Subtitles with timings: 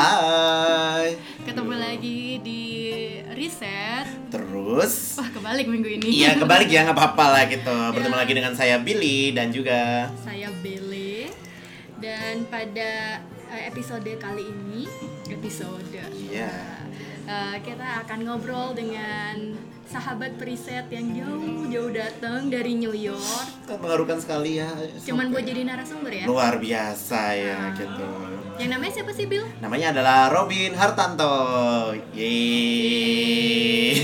[0.00, 1.12] Hai.
[1.44, 2.64] Ketemu lagi di
[3.36, 4.08] Reset.
[4.32, 6.24] Terus Wah, kebalik minggu ini.
[6.24, 7.76] Iya kebalik ya nggak apa-apa lah gitu.
[7.92, 11.28] Bertemu lagi dengan saya Billy dan juga Saya Bele.
[12.00, 13.20] Dan pada
[13.52, 14.88] eh, episode kali ini,
[15.28, 16.48] episode Iya.
[17.28, 19.52] eh, kita akan ngobrol dengan
[19.84, 23.68] sahabat periset yang jauh-jauh datang dari New York.
[23.68, 24.70] kan mengharukan sekali ya.
[25.04, 26.24] Cuman buat jadi narasumber ya.
[26.24, 27.76] luar biasa ya Ah.
[27.76, 28.08] gitu.
[28.60, 29.48] Yang namanya siapa sih, Bill?
[29.64, 31.32] Namanya adalah Robin Hartanto.
[32.12, 33.96] Yeay.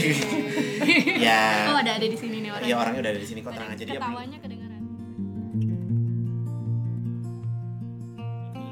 [1.28, 1.68] ya.
[1.68, 2.64] Oh, ada ada di sini nih orang.
[2.64, 4.00] Iya orangnya udah ada di sini kok tenang aja dia.
[4.00, 4.80] Ketawanya kedengeran.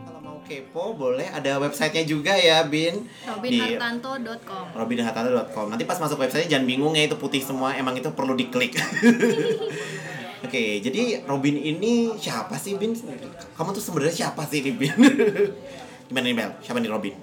[0.09, 3.05] Kalau mau kepo boleh ada websitenya juga ya Bin.
[3.29, 8.33] Robinhartanto.com robinhartanto.com nanti pas masuk website jangan bingung ya itu putih semua emang itu perlu
[8.33, 8.73] diklik
[10.45, 12.93] oke jadi Robin ini siapa sih Bin?
[13.57, 14.93] Kamu tuh sebenarnya siapa sih nih Bin?
[16.09, 17.15] Gimana nih Bel siapa nih Robin?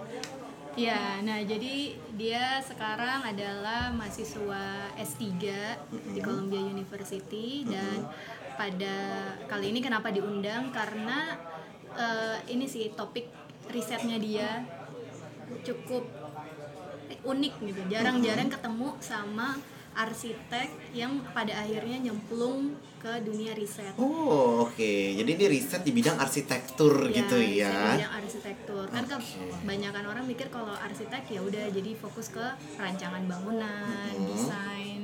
[0.80, 5.28] Ya, nah jadi dia sekarang adalah mahasiswa S3
[6.16, 8.08] di Columbia University dan
[8.56, 8.96] pada
[9.52, 10.72] kali ini kenapa diundang?
[10.72, 11.36] Karena
[11.92, 13.28] eh, ini sih topik
[13.68, 14.64] risetnya dia
[15.68, 16.08] cukup
[17.28, 17.82] unik gitu.
[17.92, 19.60] Jarang-jarang ketemu sama
[19.94, 23.98] arsitek yang pada akhirnya nyemplung ke dunia riset.
[23.98, 24.94] oh oke.
[25.12, 27.98] Jadi ini riset di bidang arsitektur gitu riset di ya?
[27.98, 28.86] bidang arsitektur.
[28.88, 32.46] Kan kebanyakan orang mikir kalau arsitek ya udah jadi fokus ke
[32.78, 34.28] rancangan bangunan Mhm.
[34.28, 35.02] desain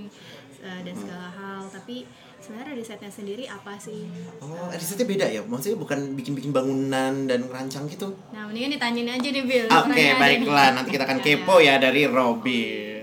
[0.59, 1.61] eh, dan segala hal.
[1.67, 2.05] Tapi
[2.37, 4.05] sebenarnya risetnya sendiri apa sih?
[4.39, 5.41] Oh risetnya beda ya?
[5.41, 8.13] Maksudnya bukan bikin-bikin bangunan dan rancang gitu?
[8.29, 10.67] Nah mendingan ditanyain aja deh Bill oke ada baiklah.
[10.71, 12.96] Nanti kita akan Ya, kepo ya dari Robin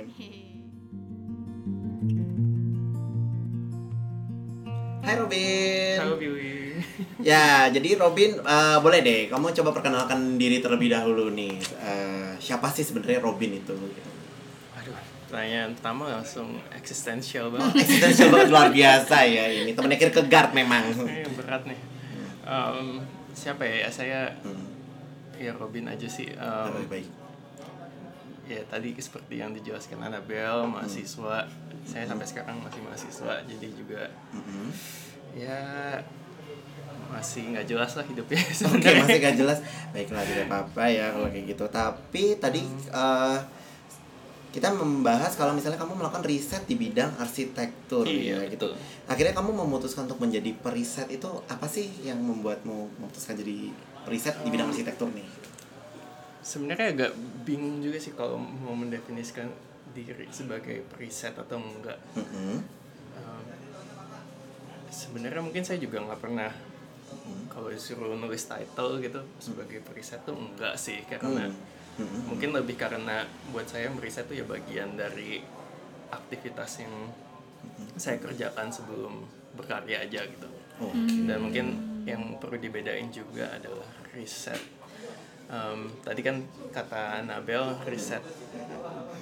[5.04, 6.52] Hai Robin Halo Billy.
[7.24, 11.56] Ya, jadi Robin, eh, boleh deh, kamu coba perkenalkan diri terlebih dahulu nih.
[11.80, 13.72] Eh, siapa sih sebenarnya Robin itu?
[14.74, 14.92] Aduh,
[15.24, 17.80] pertanyaan pertama langsung eksistensial banget.
[17.80, 19.72] eksistensial banget luar biasa ya ini.
[19.72, 20.84] Temennya Kierkegaard memang.
[20.92, 21.78] Ini berat nih.
[22.44, 23.00] Em,
[23.32, 23.88] siapa ya?
[23.88, 24.68] Saya Hmm,
[25.40, 26.28] ya Robin aja sih.
[26.28, 27.08] Em, baik, baik.
[28.44, 31.48] Ya tadi seperti yang dijelaskan Anabel, mahasiswa.
[31.84, 34.66] Saya sampai sekarang masih mahasiswa, jadi juga Mhm.
[35.34, 35.60] ya
[37.06, 39.04] masih nggak jelas lah hidupnya sebenarnya.
[39.04, 39.58] masih gak jelas.
[39.90, 41.64] Baiklah, tidak apa-apa ya kalau kayak gitu.
[41.66, 42.60] Tapi tadi
[42.90, 43.38] eh,
[44.50, 48.70] kita membahas kalau misalnya kamu melakukan riset di bidang arsitektur Iya, ya gitu.
[48.70, 48.78] betul.
[49.04, 53.74] Akhirnya kamu memutuskan untuk menjadi periset itu apa sih yang membuatmu memutuskan jadi
[54.06, 55.26] periset di bidang arsitektur nih?
[56.44, 57.12] Sebenarnya agak
[57.48, 59.48] bingung juga sih kalau mau mendefinisikan
[59.96, 61.96] diri sebagai periset atau enggak.
[62.12, 62.56] Mhm.
[63.16, 63.46] Um,
[64.92, 66.52] sebenarnya mungkin saya juga nggak pernah
[67.48, 71.46] kalau disuruh nulis title gitu sebagai periset tuh enggak sih karena
[71.94, 72.02] Hmm.
[72.02, 72.20] Mhm.
[72.26, 73.22] mungkin lebih karena
[73.54, 75.38] buat saya meriset tuh ya bagian dari
[76.10, 76.90] aktivitas yang
[77.94, 79.22] saya kerjakan sebelum
[79.54, 80.48] berkarya aja gitu
[80.82, 81.22] Oke.
[81.30, 81.66] dan mungkin
[82.02, 84.58] yang perlu dibedain juga adalah riset
[85.46, 86.40] Em, tadi kan
[86.70, 88.24] kata Nabel riset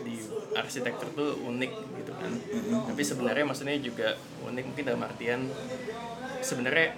[0.01, 0.19] di
[0.53, 2.33] arsitektur tuh unik gitu kan
[2.85, 5.41] tapi sebenarnya maksudnya juga unik mungkin dalam artian
[6.39, 6.95] sebenarnya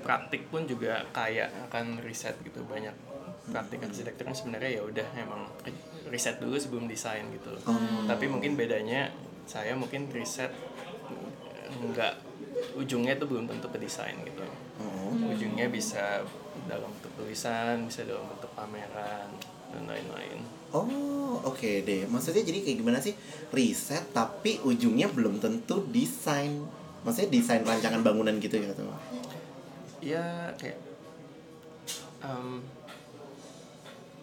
[0.00, 2.94] praktik pun juga kaya akan riset gitu banyak
[3.48, 5.42] praktik arsitektur yang sebenarnya ya udah emang
[6.06, 7.78] riset dulu sebelum desain gitu Oh.
[8.06, 9.10] tapi mungkin bedanya
[9.44, 10.50] saya mungkin riset
[11.76, 12.18] enggak
[12.74, 14.42] ujungnya tuh belum tentu ke desain gitu
[14.78, 15.14] Oh.
[15.28, 16.22] ujungnya bisa
[16.64, 19.28] dalam bentuk tulisan bisa dalam bentuk pameran
[19.70, 20.40] dan lain-lain
[20.72, 22.08] Oh, oke deh.
[22.08, 23.12] Maksudnya jadi kayak gimana sih?
[23.52, 26.64] Riset tapi ujungnya belum tentu desain.
[27.04, 28.88] Maksudnya desain rancangan bangunan gitu ya tuh.
[30.00, 30.80] ya kayak
[32.18, 32.64] em,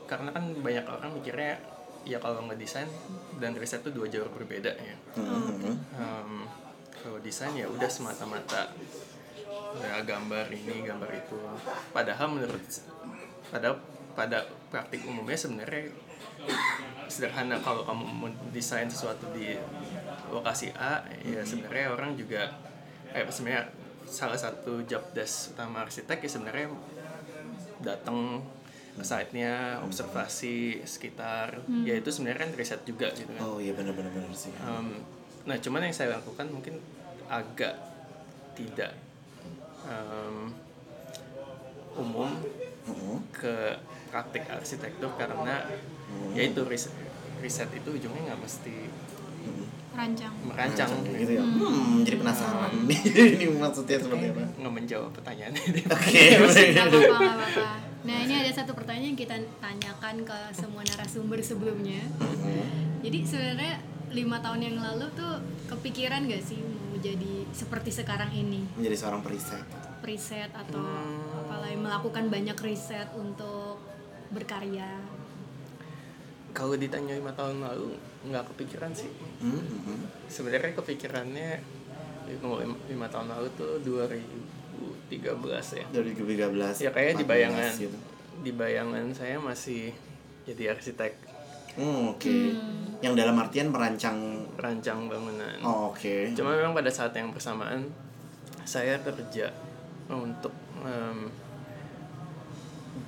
[0.04, 1.56] karena kan banyak orang mikirnya
[2.02, 2.90] ya kalau ngedesain
[3.38, 5.72] dan riset tuh dua jalur berbeda ya Mhm.
[5.96, 6.32] Em,
[6.92, 8.74] kalau desain ya udah semata-mata
[9.78, 11.38] ya gambar ini gambar itu.
[11.94, 12.64] Padahal menurut
[13.54, 13.78] padahal
[14.18, 15.94] pada praktik umumnya sebenarnya
[17.06, 17.62] sederhana.
[17.62, 19.54] Kalau kamu mendesain sesuatu di
[20.30, 22.50] lokasi A ya sebenarnya orang juga
[23.14, 23.70] eh sebenarnya
[24.10, 26.68] salah satu job desk utama arsitek ya sebenarnya
[27.82, 28.42] datang
[29.00, 31.64] ke site-nya observasi sekitar.
[31.88, 33.42] Ya itu sebenarnya kan riset juga gitu kan.
[33.48, 34.52] Oh iya benar-benar benar sih.
[34.60, 35.00] Um,
[35.48, 36.84] nah, cuman yang saya lakukan mungkin
[37.32, 37.80] agak
[38.60, 38.92] tidak
[39.90, 40.54] um,
[41.96, 42.30] umum
[42.80, 43.18] Mhm.
[43.30, 43.76] ke
[44.10, 45.62] praktik arsitektur karena
[46.34, 46.90] yaitu riset,
[47.38, 48.90] riset itu ujungnya nggak mesti
[49.90, 51.44] rancang merancang Rancang gitu ya.
[51.44, 53.00] Hmm, jadi penasaran nih
[53.36, 54.42] ini maksudnya seperti apa?
[54.58, 56.24] nggak menjawab pertanyaan Oke.
[58.08, 62.00] Nah ini ada satu pertanyaan yang kita tanyakan ke semua narasumber sebelumnya.
[62.16, 63.04] Mhm.
[63.04, 63.76] Jadi sebenarnya
[64.10, 65.38] lima tahun yang lalu tuh
[65.68, 69.62] kepikiran gak sih mau jadi seperti sekarang ini menjadi seorang periset
[70.02, 71.42] riset atau Hmm.
[71.42, 73.82] apalagi melakukan banyak riset untuk
[74.30, 75.00] berkarya.
[76.50, 77.94] Kalau ditanya lima tahun lalu
[78.26, 79.10] nggak kepikiran sih.
[79.40, 80.00] Hmm, hmm.
[80.28, 81.50] Sebenarnya kepikirannya
[82.28, 82.48] lima,
[82.86, 85.10] lima tahun lalu tuh 2013
[85.76, 85.86] ya.
[85.90, 87.98] 2013 Ya kayak di 14 bayangan gitu.
[88.40, 89.92] di bayangan saya masih
[90.44, 91.14] jadi arsitek
[91.72, 92.34] Hmm, oke
[93.00, 94.18] yang dalam artian merancang
[94.54, 95.56] perancang bangunan.
[95.62, 97.88] oh, oke Cuma memang pada saat yang bersamaan
[98.64, 99.48] saya kerja
[100.10, 100.52] untuk
[100.82, 101.30] em,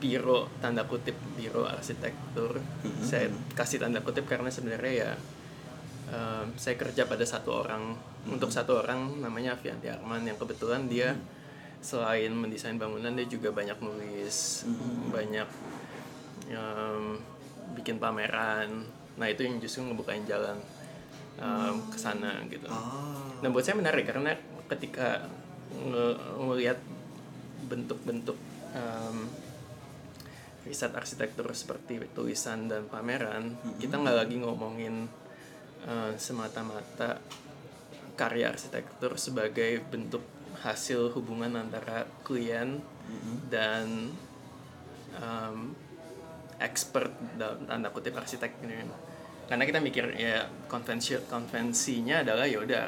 [0.01, 2.57] biro tanda kutip biro arsitektur.
[2.57, 3.03] Mhm.
[3.06, 5.12] Saya kasih tanda kutip karena sebenarnya ya
[6.09, 7.94] em, saya kerja pada satu orang
[8.30, 11.18] untuk satu orang namanya Avianti Arman yang kebetulan dia
[11.81, 14.69] selain mendesain bangunan dia juga banyak nulis,
[15.09, 15.50] banyak
[16.50, 17.18] em,
[17.74, 18.86] bikin pameran.
[19.18, 20.57] Nah itu yang justru ngebukain jalan
[21.42, 22.69] em, ke sana gitu.
[22.69, 24.38] ah Nah buat saya menarik karena
[24.69, 25.25] ketika
[25.74, 26.77] nge- ngelihat
[27.68, 28.38] bentuk-bentuk
[28.74, 29.30] em,
[30.62, 35.10] riset arsitektur seperti tulisan dan pameran, kita nggak lagi ngomongin
[35.90, 37.18] eh, semata-mata
[38.13, 40.22] karya arsitektur sebagai bentuk
[40.62, 42.78] hasil hubungan antara klien
[43.50, 44.13] dan
[45.18, 45.74] em,
[46.62, 48.86] expert dalam tanda kutip arsitek ini.
[49.50, 52.84] Karena kita mikir ya konvensi konvensinya adalah ya udah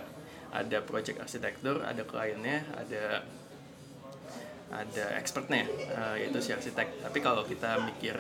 [0.54, 3.26] ada project arsitektur ada kliennya ada
[4.76, 7.02] ada expertnya eh, yaitu si arsitek.
[7.02, 8.18] Tapi kalau kita mikir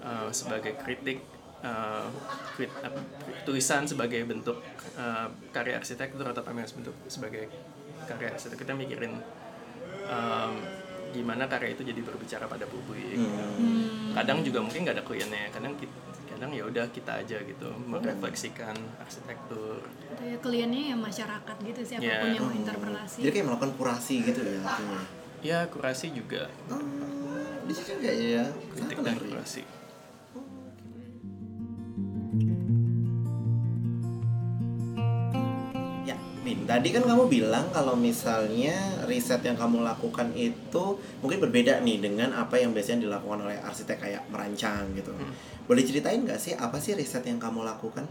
[0.00, 1.22] eh, sebagai kritik
[1.60, 2.06] eh,
[2.54, 3.00] krit- apa,
[3.42, 4.58] tulisan sebagai bentuk
[4.94, 7.46] eh, karya arsitektur atau pameran bentuk sebagai
[8.02, 9.12] karya arsitektur kita mikirin
[10.02, 10.52] em,
[11.10, 13.14] gimana karya itu jadi berbicara pada publik.
[13.14, 14.10] Hmm.
[14.10, 15.50] kadang juga mungkin nggak ada kliennya.
[15.50, 15.94] Kadang kita,
[16.26, 19.84] kadang ya udah kita aja gitu merefleksikan arsitektur.
[20.18, 22.34] Ya kliennya ya masyarakat gitu siapa pun Ya.
[22.34, 23.18] yang mau interpelasi.
[23.20, 25.00] jadi kayak melakukan kurasi gitu ya artinya
[25.40, 26.80] ya kurasi juga oh,
[27.64, 28.44] di situ juga ya
[28.76, 29.28] kritik dan menarik.
[29.32, 29.62] kurasi
[36.00, 40.84] Ya, Bin, tadi kan kamu bilang kalau misalnya riset yang kamu lakukan itu
[41.20, 45.12] mungkin berbeda nih dengan apa yang biasanya dilakukan oleh arsitek kayak merancang gitu.
[45.12, 45.30] Hmm.
[45.68, 48.08] Boleh ceritain nggak sih apa sih riset yang kamu lakukan?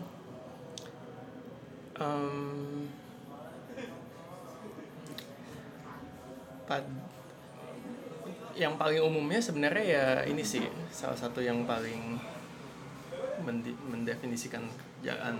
[1.99, 2.87] Em,
[6.63, 7.08] pad-
[8.59, 10.61] yang paling umumnya sebenarnya ya ini sih
[10.91, 12.19] salah satu yang paling
[13.87, 14.67] mendefinisikan
[14.99, 15.39] kerjaan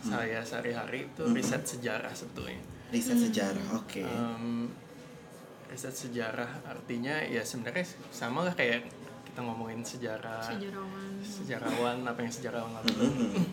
[0.00, 2.58] saya sehari-hari itu riset sejarah sebetulnya.
[2.88, 3.98] Riset sejarah, oke.
[4.00, 4.70] Em,
[5.66, 8.86] riset sejarah artinya ya sebenarnya sama lah kayak
[9.26, 11.10] kita ngomongin sejarah Sejarawan.
[11.20, 13.44] sejarawan apa yang sejarawan lakukan Mhm.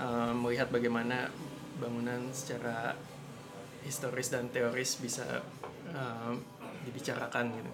[0.00, 1.28] Eh, melihat bagaimana
[1.76, 2.96] bangunan secara
[3.82, 5.24] historis dan teoris bisa
[5.90, 6.32] eh,
[6.84, 7.72] dibicarakan gitu.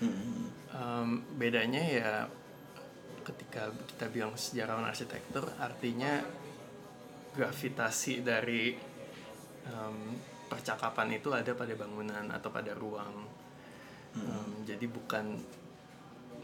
[0.00, 1.08] Em,
[1.40, 2.12] bedanya ya
[3.24, 6.20] ketika kita bilang sejarawan arsitektur artinya
[7.32, 8.76] gravitasi dari
[9.66, 9.98] em,
[10.46, 13.24] percakapan itu ada pada bangunan atau pada ruang.
[14.16, 15.36] Em, jadi bukan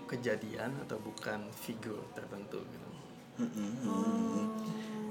[0.08, 2.88] kejadian atau bukan figur tertentu gitu.
[3.40, 4.44] Mhm.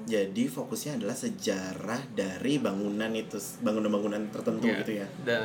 [0.05, 4.77] Jadi fokusnya adalah sejarah dari bangunan itu, bangunan-bangunan tertentu Iya.
[4.81, 5.07] gitu ya.
[5.25, 5.41] Dan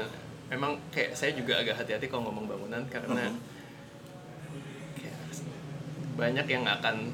[0.46, 3.38] memang kayak saya juga agak hati-hati kalau ngomong bangunan karena Mhm.
[4.94, 5.18] kayak
[6.14, 7.10] banyak yang akan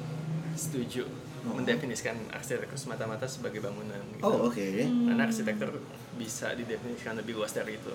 [0.53, 1.03] setuju
[1.43, 3.99] mendefinisikan arsitektur semata-mata sebagai bangunan.
[4.13, 4.23] Gitu.
[4.23, 4.63] Oh, oke.
[4.79, 5.75] Karena arsitektur
[6.15, 7.91] bisa didefinisikan lebih luas dari itu.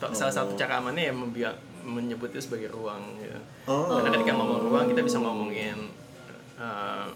[0.00, 0.58] To- Salah satu Oh.
[0.58, 3.14] cara amannya ya membia- menyebutnya sebagai ruang.
[3.16, 3.38] Gitu.
[3.68, 3.94] Oh.
[3.94, 5.78] Karena ketika ngomong ruang kita bisa ngomongin
[6.58, 7.08] uh,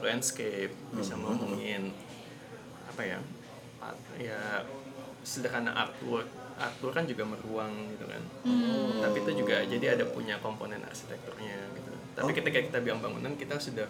[0.00, 1.20] landscape, bisa Mhm.
[1.20, 1.82] ngomongin
[2.88, 3.18] apa ya,
[4.16, 4.40] ya
[5.20, 6.26] sederhana artwork.
[6.56, 8.22] Artwork kan juga meruang gitu kan.
[9.00, 11.90] Tapi itu juga jadi ada punya komponen arsitekturnya gitu.
[12.14, 12.34] Tapi Oh.
[12.34, 13.84] ketika kita bilang bangunan kita sudah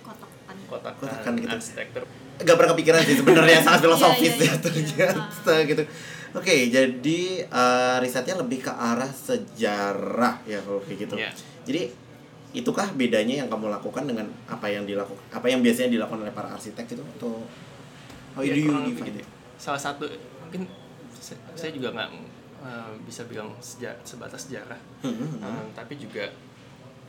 [0.00, 0.28] Kotak-kotak.
[0.50, 1.48] mengkotakkan Kotakkan gitu.
[1.50, 2.02] arsitektur.
[2.38, 4.56] Gak pernah kepikiran sih sebenarnya sangat filosofis Iya, iya, ya iya.
[4.58, 5.82] ternyata gitu.
[6.30, 11.14] Oke, jadi eh, risetnya lebih ke arah sejarah ya kalau kayak gitu.
[11.16, 11.30] Iya.
[11.62, 11.82] Jadi
[12.50, 16.50] itukah bedanya yang kamu lakukan dengan apa yang dilakukan apa yang biasanya dilakukan oleh para
[16.50, 17.46] arsitek itu atau
[18.34, 19.22] how Ya, do you kurang lebih define gitu.
[19.22, 19.28] it?
[19.54, 20.04] Salah satu
[20.40, 20.62] mungkin
[21.20, 22.10] saya, saya juga nggak
[22.64, 25.40] eh, bisa bilang seja, sebatas sejarah, Hmm.
[25.44, 26.24] Eh, tapi juga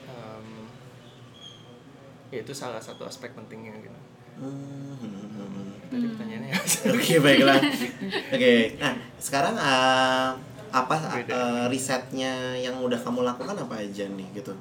[0.05, 0.47] em,
[2.31, 3.99] ya itu salah satu aspek pentingnya gitu.
[4.39, 5.75] Hmm.
[5.91, 6.51] Tadi pertanyaannya
[6.95, 7.59] Oke baiklah.
[8.31, 10.31] Oke, nah sekarang uh,
[10.71, 11.31] apa Beda.
[11.35, 14.55] eh, risetnya yang udah kamu lakukan apa aja nih gitu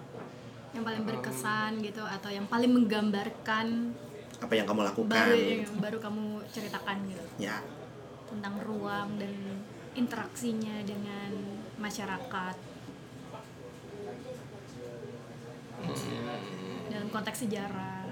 [0.75, 3.95] yang paling berkesan gitu atau yang paling menggambarkan
[4.43, 7.63] apa yang kamu lakukan baru yang baru kamu ceritakan gitu ya
[8.31, 9.35] tentang ruang dan
[9.99, 11.31] interaksinya dengan
[11.83, 12.57] masyarakat.
[16.91, 18.07] Dalam konteks sejarah.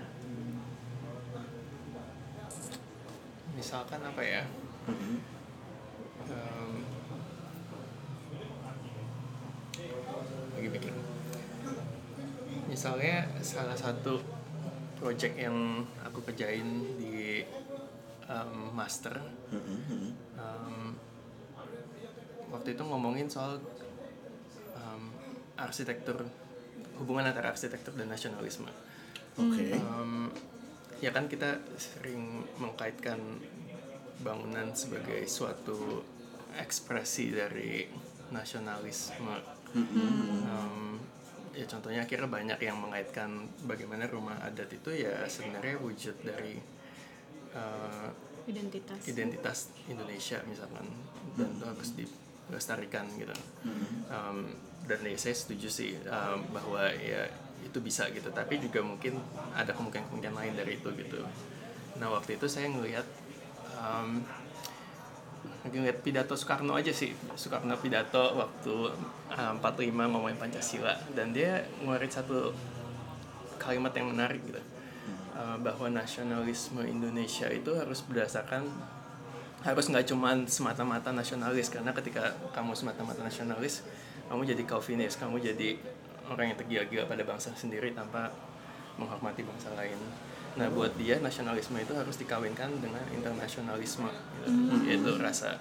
[3.55, 4.43] Misalkan apa ya.
[6.29, 6.71] Em,
[10.55, 10.95] lagi mikir.
[12.69, 14.21] Misalnya salah satu
[14.99, 17.08] project yang aku kerjain di
[18.28, 19.16] em, master.
[20.37, 20.94] Em,
[22.52, 23.58] waktu itu ngomongin soal
[24.76, 25.02] em,
[25.58, 26.28] arsitektur
[26.99, 28.68] hubungan antara arsitektur dan nasionalisme.
[29.38, 29.70] Oke.
[29.78, 30.35] Um,
[30.99, 33.18] ya kan kita sering mengkaitkan
[34.18, 36.02] bangunan sebagai suatu
[36.58, 37.87] ekspresi dari
[38.35, 39.38] nasionalisme.
[39.78, 40.99] Um,
[41.54, 46.58] ya contohnya akhirnya banyak yang mengaitkan bagaimana rumah adat itu ya sebenarnya wujud dari
[47.59, 48.09] uh,
[48.49, 49.00] identitas.
[49.05, 49.59] identitas
[49.91, 50.87] Indonesia misalkan
[51.37, 53.37] dan itu harus dilestarikan gitu.
[54.09, 54.57] Um,
[54.88, 57.29] dan ya saya setuju sih um, bahwa ya
[57.61, 58.33] itu bisa gitu.
[58.33, 59.21] Tapi juga mungkin
[59.53, 61.21] ada kemungkinan-kemungkinan lain dari itu gitu.
[62.00, 63.05] Nah waktu itu saya ngelihat
[63.77, 64.25] um,
[65.69, 67.12] ngeliat pidato Soekarno aja sih.
[67.37, 68.75] Soekarno pidato waktu
[69.37, 70.97] um, 45 ngomongin Pancasila.
[71.12, 72.57] Dan dia ngeluarin satu
[73.61, 74.77] kalimat yang menarik gitu
[75.38, 78.66] Uh, bahwa nasionalisme Indonesia itu harus berdasarkan
[79.62, 81.71] harus nggak cuman semata-mata nasionalis.
[81.71, 83.87] Karena ketika kamu semata-mata nasionalis
[84.26, 85.78] kamu jadi Calvinis kamu jadi
[86.26, 88.35] orang yang tergila-gila pada bangsa sendiri tanpa
[88.99, 89.97] menghormati bangsa lain.
[90.59, 94.11] Nah buat dia nasionalisme itu harus dikawinkan dengan internasionalisme
[94.42, 94.50] gitu.
[94.90, 95.54] yaitu rasa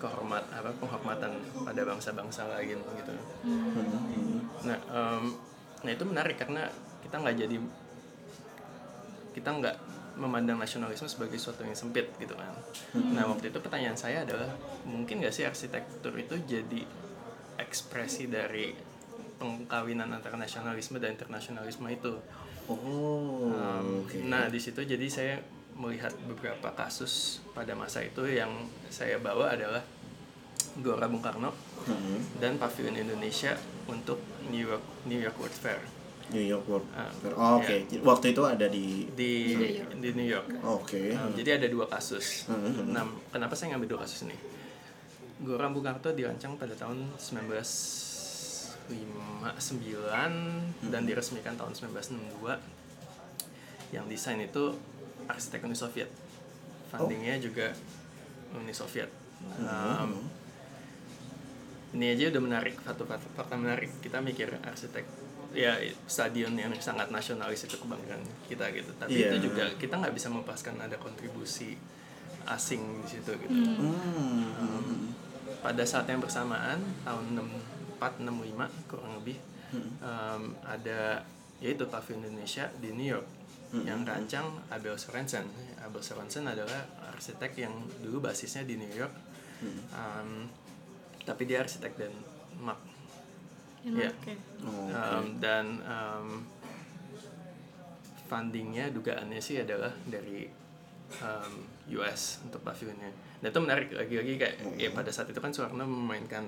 [0.00, 3.12] kehormat apa penghormatan pada bangsa-bangsa lain gitu.
[4.64, 5.24] Nah em,
[5.84, 6.66] nah itu menarik karena
[7.04, 7.56] kita nggak jadi
[9.32, 9.76] kita nggak
[10.12, 12.52] memandang nasionalisme sebagai sesuatu yang sempit gitu kan.
[13.12, 14.52] Nah waktu itu pertanyaan saya adalah
[14.84, 16.84] mungkin nggak sih arsitektur itu jadi
[17.56, 18.76] ekspresi dari
[19.36, 22.12] pengkawinan antara nasionalisme dan internasionalisme itu.
[22.68, 25.34] oh Um, oke Nah di situ jadi saya
[25.74, 28.52] melihat beberapa kasus pada masa itu yang
[28.86, 29.80] saya bawa adalah
[30.78, 32.38] Gelora Bung Karno Mhm.
[32.38, 35.80] dan Pavilion Indonesia untuk New York New York World Fair
[36.32, 37.32] New York World Ah, Fair.
[37.32, 38.00] oh, oke ya.
[38.00, 39.90] waktu itu ada di di New York.
[39.96, 40.48] di New York.
[40.62, 42.48] oke Um, jadi ada dua kasus.
[42.48, 42.88] Hmm.
[42.88, 44.36] Nah, kenapa saya ngambil dua kasus ini?
[45.38, 48.92] Gelora Bung Karno dirancang pada tahun 1959
[50.86, 52.58] dan diresmikan tahun 1962.
[53.90, 54.72] Yang desain itu
[55.24, 56.08] arsitek Uni Soviet.
[56.88, 57.74] Fundingnya juga
[58.52, 59.10] Uni Soviet.
[59.58, 60.22] Um,
[61.92, 65.04] ini aja udah menarik satu fakta menarik kita mikir arsitek
[65.52, 65.76] ya
[66.08, 68.90] stadion yang sangat nasionalis itu kebanggaan kita gitu.
[68.96, 69.36] Tapi Iya.
[69.36, 71.76] itu juga kita nggak bisa melepaskan ada kontribusi
[72.48, 73.54] asing di situ gitu.
[73.54, 75.14] Hmm.
[75.62, 79.38] pada saat yang bersamaan tahun 64 65 kurang lebih
[80.02, 81.22] um, ada
[81.62, 83.28] yaitu Pavilion Indonesia di New York.
[83.72, 85.46] Yang rancang Abel Sorensen.
[85.80, 86.82] Abel Sorensen adalah
[87.14, 87.72] arsitek yang
[88.04, 89.14] dulu basisnya di New York.
[89.94, 90.50] Um,
[91.22, 92.12] tapi dia arsitek dan
[92.58, 92.76] mak
[93.82, 94.08] Yang Iya.
[94.14, 94.32] oke.
[94.62, 96.28] Oh, Um, dan um,
[98.30, 100.48] fundingnya dugaannya sih adalah dari
[101.20, 101.52] um,
[101.98, 103.12] US untuk pavilionnya
[103.42, 106.46] dan itu menarik lagi-lagi kayak ya pada saat itu kan Soekarno memainkan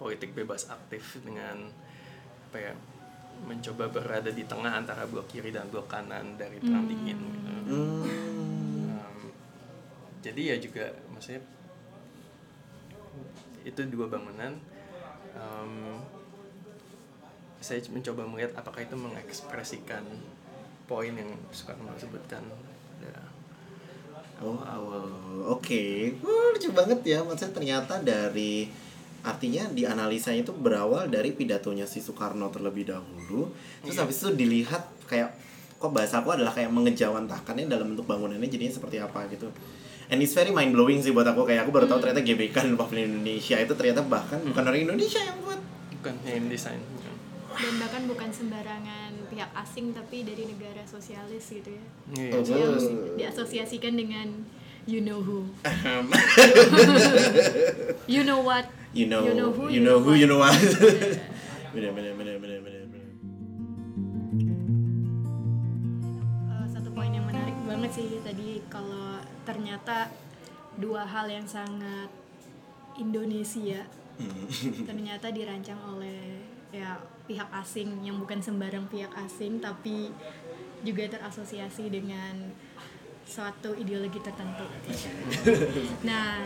[0.00, 1.68] politik bebas aktif dengan
[2.48, 2.72] apa ya
[3.44, 7.50] mencoba berada di tengah antara blok kiri dan blok kanan dari perang dingin gitu.
[7.68, 8.02] Hmm.
[8.98, 9.18] Um,
[10.24, 11.44] jadi ya juga maksudnya
[13.62, 14.58] itu dua bangunan
[15.36, 16.00] um,
[17.62, 20.02] saya mencoba melihat apakah itu mengekspresikan
[20.84, 22.42] poin yang Soekarno sebutkan
[22.98, 23.22] pada
[24.42, 25.06] Oh, awal
[25.46, 25.82] oke.
[26.18, 27.22] Wah, lucu banget ya.
[27.22, 28.66] Maksudnya ternyata dari
[29.22, 33.54] artinya di analisanya itu berawal dari pidatonya si Soekarno terlebih dahulu.
[33.86, 34.02] Terus Iya.
[34.02, 35.30] habis itu dilihat kayak
[35.78, 39.46] kok bahasa aku adalah kayak mengejawantahkannya dalam bentuk bangunannya jadinya seperti apa gitu.
[40.10, 42.74] And it's very mind blowing sih buat aku kayak aku baru tahu ternyata GBK dan
[42.74, 45.60] Pavilion Indonesia itu ternyata bahkan bukan orang Indonesia yang buat.
[46.02, 46.18] bukan
[46.50, 47.11] design bukan.
[47.52, 51.84] Dan bahkan bukan sembarangan pihak asing tapi dari negara sosialis gitu ya.
[52.12, 52.74] Iya, Oh, Yang
[53.16, 54.28] diasosiasikan dengan
[54.84, 55.46] you know who.
[58.06, 58.66] you know what.
[58.92, 60.20] You know, You know who, you know who, what.
[60.20, 60.52] you know what.
[61.72, 61.88] Yeah.
[61.88, 62.80] bener, bener, bener, bener.
[66.52, 70.12] Eh, satu poin yang menarik banget sih tadi kalau ternyata
[70.76, 72.12] dua hal yang sangat
[72.94, 73.88] Indonesia
[74.84, 77.00] ternyata dirancang oleh ya
[77.32, 80.12] pihak asing yang bukan sembarang pihak asing tapi
[80.82, 82.52] juga terasosiasi dengan
[83.24, 84.66] suatu ideologi tertentu.
[86.02, 86.42] Nah,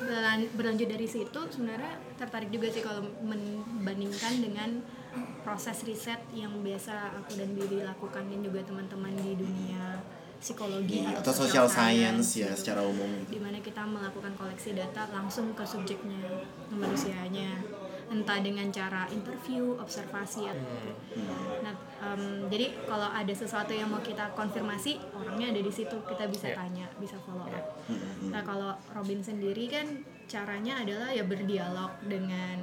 [0.00, 4.70] berlan- berlanjut dari situ sebenarnya tertarik juga sih kalau membandingkan dengan
[5.40, 10.02] proses riset yang biasa aku dan Bibi lakukan dan juga teman-teman di dunia
[10.36, 13.08] psikologi Iya, atau social science ya gitu secara umum.
[13.24, 16.20] di mana kita melakukan koleksi data langsung ke subjeknya,
[16.66, 17.64] ke manusianya,
[18.12, 20.92] entah dengan cara interview, observasi atau
[21.64, 26.28] Nah, em, jadi kalau ada sesuatu yang mau kita konfirmasi, orangnya ada di situ, kita
[26.28, 26.56] bisa Iya.
[26.60, 27.56] tanya, bisa follow Iya.
[27.56, 27.66] up.
[28.28, 29.86] Nah, kalau Robin sendiri kan
[30.28, 32.60] caranya adalah ya berdialog dengan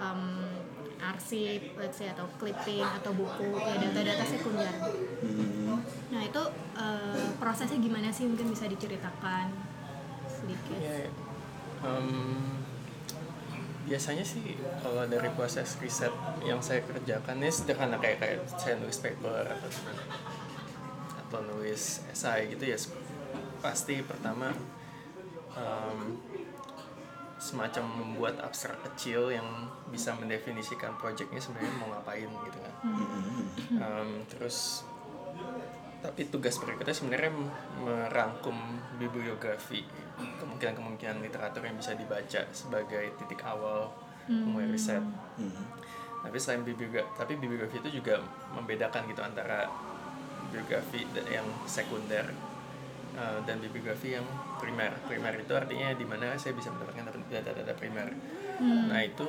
[0.00, 0.22] em,
[1.00, 4.72] arsip, let's say atau clipping atau buku, ya data-data sekunder.
[6.10, 6.42] Nah itu
[6.76, 9.48] eh, prosesnya gimana sih mungkin bisa diceritakan
[10.28, 10.80] sedikit?
[10.80, 11.08] Ya,
[11.84, 12.59] em,
[13.90, 16.14] biasanya sih kalau dari proses riset
[16.46, 19.70] yang saya kerjakan ini sederhana kayak kayak saya nulis paper atau
[21.26, 22.78] atau nulis esai gitu ya
[23.58, 24.54] pasti pertama
[25.58, 26.22] em,
[27.40, 32.74] semacam membuat abstrak kecil yang bisa mendefinisikan proyeknya sebenarnya mau ngapain gitu kan.
[33.80, 34.84] Em, terus
[36.00, 37.32] tapi tugas berikutnya sebenarnya
[37.84, 38.56] merangkum
[38.96, 39.84] bibliografi
[40.40, 43.92] kemungkinan-kemungkinan literatur yang bisa dibaca sebagai titik awal
[44.28, 45.04] mulai riset.
[46.20, 48.20] Tapi selain bibliografi, tapi bibliografi itu juga
[48.52, 49.64] membedakan gitu antara
[50.52, 52.28] biografi da- yang sekunder
[53.16, 54.26] uh, dan bibliografi yang
[54.60, 54.92] primer.
[55.08, 58.12] Primer itu artinya di mana saya bisa mendapatkan data-data primer.
[58.60, 59.24] Nah itu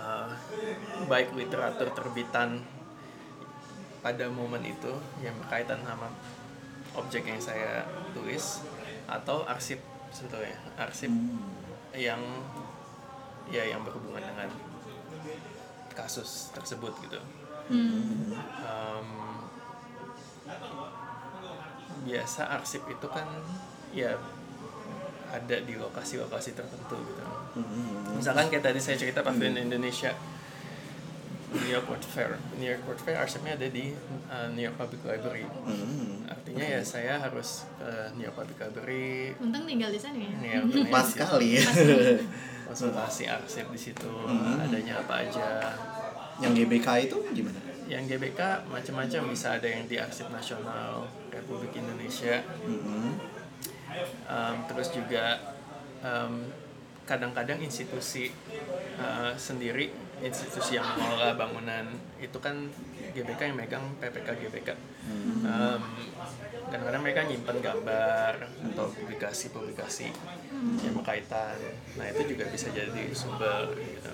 [0.00, 0.32] uh,
[1.04, 2.64] baik literatur terbitan
[4.04, 4.92] pada momen itu
[5.24, 6.12] yang berkaitan sama
[6.92, 8.60] objek yang saya tulis
[9.08, 9.80] atau arsip
[10.12, 11.08] sebetulnya arsip
[11.96, 12.20] yang
[13.48, 14.52] ya yang berhubungan dengan
[15.96, 17.20] kasus tersebut gitu.
[17.72, 19.08] Em,
[22.04, 23.24] biasa arsip itu kan
[23.96, 24.12] ya
[25.32, 27.22] ada di lokasi-lokasi tertentu gitu.
[28.14, 30.12] Misalkan kayak tadi saya cerita pavilion Indonesia
[31.54, 32.34] New York World Fair.
[32.58, 33.94] New York World Fair arsipnya ada di
[34.30, 35.46] uh, New York Public Library.
[36.26, 39.32] Artinya ya saya harus ke New York Public Library.
[39.38, 40.60] Untung tinggal di sana ya.
[40.62, 41.62] bener, Pas ya.
[42.68, 44.10] konsultasi arsip di situ
[44.58, 45.70] adanya apa aja.
[46.42, 47.64] Yang GBK itu gimana?
[47.84, 52.40] yang GBK macam-macam bisa ada yang di arsip nasional Republik Indonesia.
[54.24, 55.38] Um, terus juga
[56.00, 56.48] um,
[57.04, 58.32] kadang-kadang institusi
[58.96, 61.86] uh, sendiri institusi yang mengelola bangunan
[62.20, 62.70] itu kan
[63.14, 64.68] GBK yang megang PPK GBK.
[65.44, 65.82] Um,
[66.70, 68.32] kadang-kadang mereka nyimpen gambar
[68.72, 70.10] atau publikasi-publikasi
[70.82, 71.54] yang berkaitan.
[71.98, 74.12] Nah itu juga bisa jadi sumber gitu.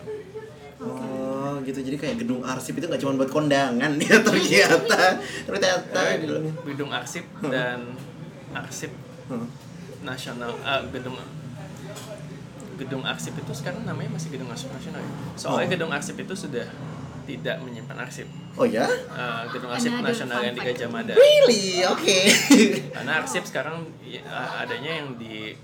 [0.81, 1.81] Oh gitu.
[1.81, 6.53] Jadi kayak gedung arsip itu nggak cuma buat kondangan ya ternyata ternyata di dalamnya.
[6.65, 7.97] gedung arsip dan
[8.53, 8.93] arsip
[10.03, 11.17] nasional ah, gedung
[12.81, 15.13] gedung arsip itu sekarang namanya masih gedung arsip nasional ya?
[15.37, 15.73] soalnya Oh.
[15.77, 16.65] gedung arsip itu sudah
[17.29, 18.27] tidak menyimpan arsip
[18.59, 18.83] Oh ya?
[19.09, 20.67] Ah, gedung arsip Another nasional yang di.
[20.67, 21.87] Gajah Mada Really?
[21.87, 22.27] Oke.
[22.97, 24.21] karena arsip sekarang ya,
[24.59, 25.55] adanya yang di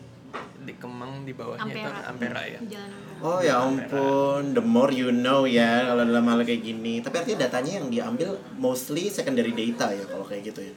[0.62, 2.00] di Kemang di bawahnya itu Ampera.
[2.06, 2.84] Ampera ya Ampera.
[3.16, 7.00] Oh ya ampun, the more you know ya kalau dalam hal kayak gini.
[7.00, 10.74] Tapi artinya datanya yang diambil mostly secondary data ya kalau kayak gitu ya.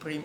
[0.00, 0.24] Prim,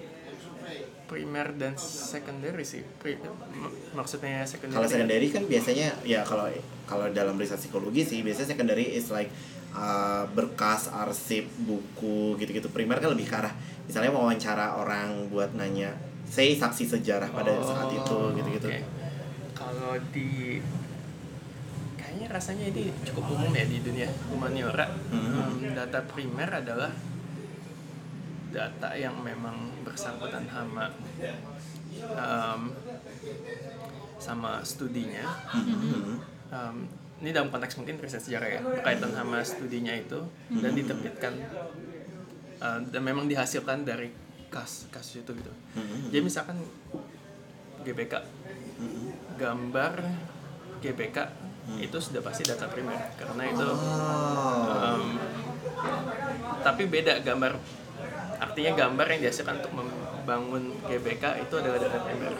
[1.08, 3.16] primer dan secondary sih Pri-
[3.54, 6.52] mak- maksudnya secondary Kalau secondary kan biasanya ya kalau
[6.84, 9.32] kalau dalam riset psikologi sih biasanya secondary is like
[9.72, 12.68] uh, berkas arsip buku gitu-gitu.
[12.68, 17.64] Primer kan lebih ke arah misalnya wawancara orang buat nanya say saksi sejarah pada Oh,
[17.64, 18.68] saat itu gitu-gitu.
[18.68, 18.80] oke.
[19.54, 20.60] Kalau di
[21.96, 24.88] kayaknya rasanya ini cukup umum ya di dunia humaniora.
[25.08, 25.56] Hmm.
[25.56, 26.92] Um, data primer adalah
[28.54, 30.92] data yang memang bersangkutan sama
[32.16, 32.62] um,
[34.18, 35.26] sama studinya.
[35.52, 36.20] Hmm.
[36.48, 36.78] Um,
[37.18, 40.22] ini dalam konteks mungkin riset sejarah ya berkaitan sama studinya itu
[40.62, 41.34] dan diterbitkan
[42.62, 44.14] uh, dan memang dihasilkan dari
[44.48, 45.52] kas kasus itu gitu.
[46.14, 46.62] Jadi misalkan
[47.84, 48.14] GBK
[49.38, 49.94] gambar
[50.82, 51.18] GBK
[51.84, 54.72] itu sudah pasti data primer karena itu Oh.
[54.72, 55.20] um,
[56.64, 57.60] tapi beda gambar
[58.38, 62.34] artinya gambar yang dihasilkan untuk membangun GBK itu adalah data primer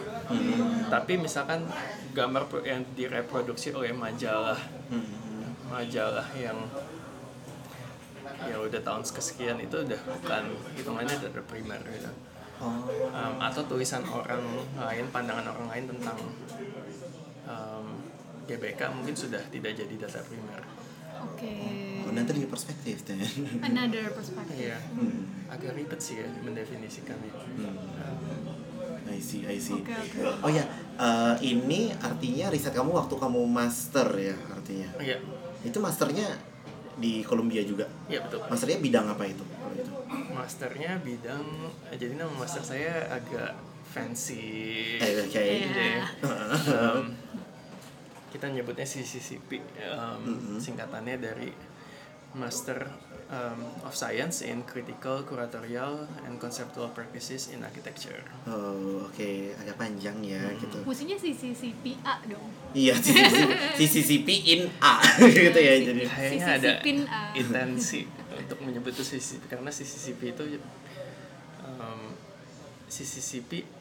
[0.88, 1.66] tapi misalkan
[2.14, 4.58] gambar yang direproduksi oleh majalah
[5.68, 6.56] majalah yang
[8.46, 10.44] ya udah tahun kesekian itu udah bukan
[10.78, 12.10] hitungannya data primer gitu
[12.58, 12.82] Oh.
[13.14, 14.42] Um, atau tulisan orang
[14.74, 16.18] lain pandangan orang lain tentang
[17.46, 17.86] um,
[18.50, 20.66] GBK mungkin sudah tidak jadi data primer
[21.18, 21.54] Oke.
[22.06, 23.02] Oh, nanti di perspektif.
[23.62, 24.58] Another perspective.
[24.58, 25.37] iya Hmm.
[25.48, 27.74] Agak ribet sih ya mendefinisikannya Hmm.
[29.08, 29.72] I see, I see.
[29.74, 30.20] Oke, oke.
[30.44, 30.60] Oh ya,
[30.94, 34.88] eh, ini artinya riset kamu waktu kamu master ya artinya.
[35.00, 35.16] iya
[35.60, 36.28] Itu masternya
[36.94, 37.88] di Columbia juga.
[38.04, 39.40] iya betul Masternya bidang apa itu?
[39.72, 39.92] itu?
[40.28, 41.40] masternya bidang
[41.90, 43.56] jadi nama master saya agak
[43.88, 45.40] fancy Eh, oke.
[45.40, 45.88] gitu ya.
[45.88, 46.04] Iya.
[46.68, 47.08] Um,
[48.28, 49.56] kita nyebutnya CCCP
[49.88, 50.56] um, Mm-hmm.
[50.60, 51.50] singkatannya dari
[52.30, 52.84] Master
[53.28, 58.20] um, of Science in Critical, Curatorial, and Conceptual Practices in Architecture.
[58.48, 60.80] Oh, oke, agak panjang ya gitu.
[60.84, 62.48] Fungsinya CCCPA dong.
[62.72, 62.96] Iya,
[63.78, 66.02] CCCP in A gitu ya jadi.
[66.08, 67.36] Kayaknya ada A.
[67.36, 70.44] intensi untuk menyebut itu CCCP karena CCCP itu
[71.64, 72.02] um,
[72.88, 73.77] CCCP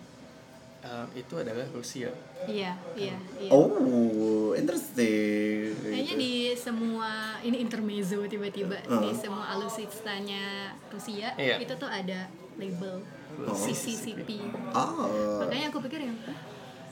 [0.83, 2.11] um, itu adalah Rusia.
[2.45, 3.49] Iya, iya, iya.
[3.49, 5.73] Oh, interesting.
[5.81, 7.09] Kayaknya di semua
[7.41, 9.01] ini intermezzo tiba-tiba Uh.
[9.01, 11.57] di semua alutsistanya Rusia Iya.
[11.57, 13.01] itu tuh ada label
[13.37, 13.53] Oh.
[13.53, 14.39] CCCP.
[14.73, 15.45] Oh.
[15.45, 16.17] Makanya aku pikir yang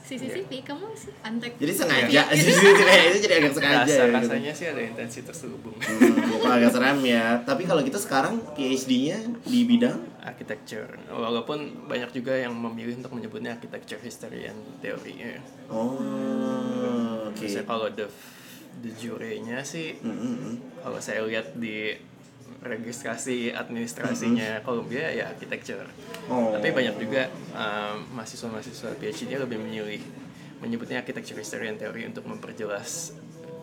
[0.06, 1.58] "Hah, CCCP kamu sih antek.
[1.58, 2.22] Jadi sengaja
[3.10, 3.82] itu jadi agak sengaja.
[3.82, 4.14] Rasa ya, gitu.
[4.22, 5.74] rasanya sih ada intensi terselubung.
[5.82, 7.42] Hmm, kok agak seram ya.
[7.42, 13.58] Tapi kalau gitu sekarang PhD-nya di bidang architecture walaupun banyak juga yang memilih untuk menyebutnya
[13.58, 15.42] architecture history and theory ya.
[15.66, 17.42] Oh, oke.
[17.42, 18.06] Ya kalau the
[18.78, 20.54] the jure-nya sih hmm, hmm.
[20.84, 21.96] kalau saya lihat di
[22.68, 25.86] registrasi administrasinya Columbia ya architecture.
[26.30, 26.54] Oh.
[26.54, 30.02] Tapi banyak juga um, mahasiswa-mahasiswa PhD lebih memilih
[30.60, 33.12] menyebutnya architecture history and theory untuk memperjelas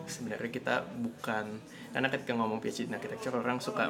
[0.04, 1.58] sebenarnya kita bukan
[1.96, 3.88] karena ketika ngomong PhD in architecture orang suka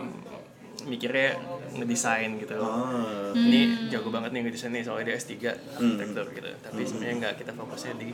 [0.83, 1.39] mikirnya
[1.79, 2.67] ngedesain gitu loh.
[2.67, 3.31] Oh.
[3.33, 5.33] Ini jago banget nih ngedesain nih soalnya dia S3
[5.79, 6.51] arsitektur gitu.
[6.61, 8.11] Tapi sebenarnya nggak kita fokusnya di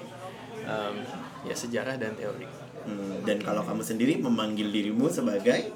[0.68, 0.96] um,
[1.48, 2.46] ya sejarah dan teori.
[2.80, 5.68] Hmm, dan kalau kamu sendiri memanggil dirimu sebagai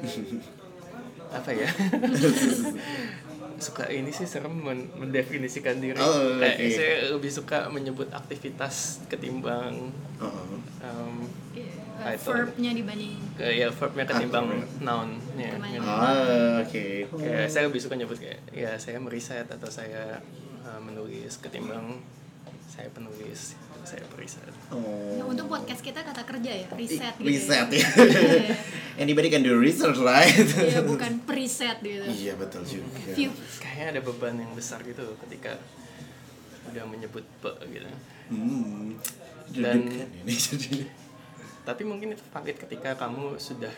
[1.36, 1.68] apa ya?
[3.62, 5.94] suka ini sih serem men- mendefinisikan diri.
[5.94, 6.66] Oh, Kayak oke.
[6.72, 11.16] saya lebih suka menyebut aktivitas ketimbang um,
[11.92, 12.34] Uh, Title.
[12.34, 15.54] verbnya dibanding ke ya verbnya ketimbang Ah, nounnya.
[15.54, 15.78] Gitu.
[15.78, 16.86] oh, oke.
[17.14, 20.18] Kayak saya lebih suka nyebut kayak ya saya meriset atau saya
[20.66, 22.02] uh, menulis ketimbang
[22.66, 24.46] saya penulis, saya periset.
[24.68, 24.78] Oh.
[25.16, 27.26] Nah, untuk podcast kita kata kerja ya, riset gitu.
[27.26, 27.86] Riset ya.
[27.98, 28.54] Iya.
[29.02, 30.32] Anybody can do research, right?
[30.32, 32.04] Iya, bukan preset gitu.
[32.04, 32.88] Iya betul juga.
[33.12, 33.30] View.
[33.58, 35.56] Kayaknya ada beban yang besar gitu ketika
[36.68, 37.88] udah menyebut pe gitu.
[38.28, 38.96] Hmm.
[39.50, 39.88] Dan-
[40.22, 40.86] ini jadi.
[41.62, 43.70] Tapi mungkin itu valid ketika kamu sudah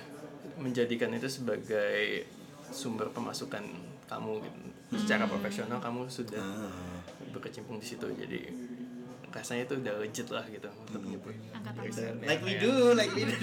[0.56, 2.24] menjadikan itu sebagai
[2.66, 3.64] sumber pemasukan
[4.04, 4.58] kamu gitu.
[4.94, 7.00] Secara profesional kamu sudah Ah.
[7.28, 8.06] berkecimpung di situ.
[8.08, 8.40] Jadi
[9.34, 11.26] rasanya itu udah legit lah gitu untuk
[11.82, 12.14] riset.
[12.14, 12.22] tangan.
[12.22, 13.34] Like we do, like we do.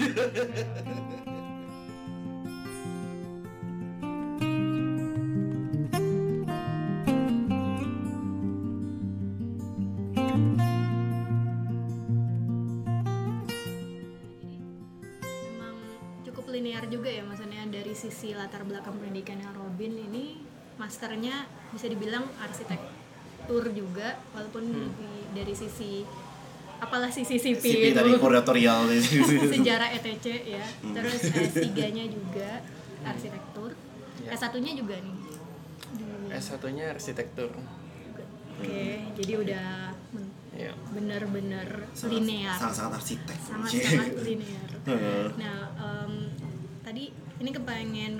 [15.44, 15.76] Memang
[16.24, 20.40] cukup linear juga ya maksudnya dari sisi latar belakang pendidikannya Robin ini
[20.80, 21.44] masternya
[21.76, 22.24] bisa dibilang
[23.52, 24.92] arsitektur juga walaupun di-
[25.32, 26.04] dari sisi
[26.80, 27.92] apalah sisi CP sipil.
[27.92, 28.88] tadi itu kuratorial.
[29.52, 30.64] Sejarah ETC ya.
[30.82, 32.64] Terus S3-nya juga
[33.04, 33.70] arsitektur.
[34.24, 34.28] Ya.
[34.32, 35.16] S1-nya juga nih.
[35.92, 37.52] Di- S1-nya arsitektur.
[38.52, 38.84] oke
[39.16, 39.66] jadi udah
[40.52, 40.68] Ya.
[40.92, 42.52] bener-bener linear.
[42.54, 43.38] Sangat-sangat arsitek.
[43.40, 44.68] sangat-sangat linear.
[45.34, 46.12] Nah, em,
[46.82, 47.08] tadi
[47.40, 48.14] ini kepengen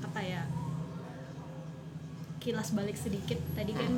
[0.00, 0.42] apa ya?
[2.42, 3.38] Kilas balik sedikit.
[3.54, 3.92] Tadi kan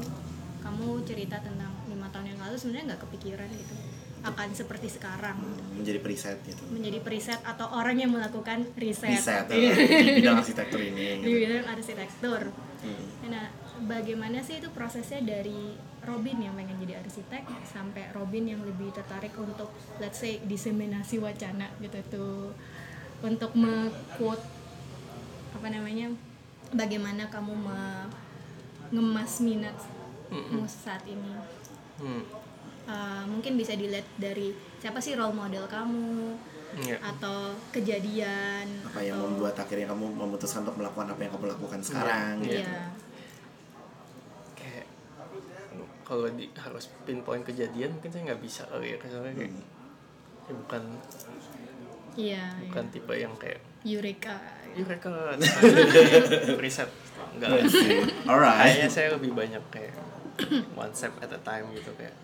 [0.60, 3.74] kamu cerita tentang lima tahun yang lalu sebenarnya nggak kepikiran gitu
[4.22, 5.62] akan seperti sekarang gitu.
[5.74, 6.64] Menjadi periset gitu.
[6.68, 9.68] menjadi periset atau orang yang melakukan riset, Riset eh,
[10.00, 11.20] di bidang arsitektur ini.
[11.20, 11.44] di Gitu.
[11.44, 12.40] bidang arsitektur.
[12.80, 13.04] Hmm.
[13.28, 13.52] Nah,
[13.84, 19.36] bagaimana sih itu prosesnya dari Robin yang pengen jadi arsitek sampai Robin yang lebih tertarik
[19.36, 22.56] untuk let's say diseminasi wacana gitu tuh
[23.20, 24.40] untuk me-quote
[25.52, 26.12] apa namanya
[26.70, 28.23] bagaimana kamu me-
[28.94, 29.90] ngemas minatmu
[30.64, 31.34] saat ini
[31.94, 32.22] Hmm.
[32.84, 36.34] Uh, mungkin bisa dilihat dari siapa sih role model kamu
[36.76, 36.98] Ya.
[37.00, 41.78] atau kejadian Apa yang atau membuat akhirnya kamu memutuskan untuk melakukan apa yang kamu lakukan
[41.80, 42.34] sekarang?
[42.40, 42.50] Iya.
[42.50, 42.66] gitu.
[42.66, 42.82] Iya.
[44.54, 44.86] kayak
[46.02, 49.64] kalau di harus pinpoint kejadian mungkin saya nggak bisa kali ya soalnya kayak Hmm.
[50.42, 50.82] ya bukan
[52.14, 54.34] Iya, bukan tipe yang kayak Eureka.
[54.72, 55.10] yuk mereka
[56.58, 56.90] riset
[57.34, 58.00] enggak I see.
[58.24, 58.58] Alright.
[58.60, 59.94] kayaknya saya lebih banyak kayak
[60.76, 62.14] one step at a time gitu kayak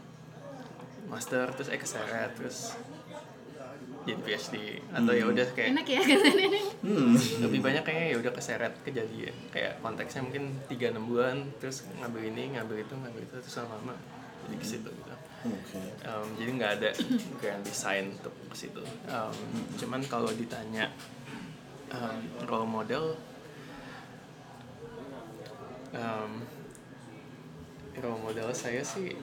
[1.07, 2.79] master terus eh keseret terus
[4.01, 4.55] jadi PhD
[4.91, 6.01] atau ya udah kayak enak ya
[6.81, 7.13] Hmm.
[7.45, 12.25] lebih banyak kayaknya ya udah keseret kejadian kayak konteksnya mungkin tiga enam bulan terus ngambil
[12.25, 13.95] ini ngambil itu ngambil itu terus lama-lama
[14.47, 15.81] jadi ke situ gitu Oke.
[16.05, 16.91] Um, jadi nggak ada
[17.37, 19.37] grand design untuk ke situ Um,
[19.77, 20.89] cuman kalau ditanya
[21.91, 23.05] um, role model
[25.95, 26.33] um,
[28.01, 29.15] role model saya sih